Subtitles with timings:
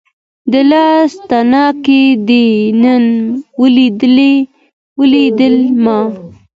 [0.51, 2.45] د لاس تڼاکې دې
[2.81, 3.05] نن
[4.99, 5.99] ولیدې ما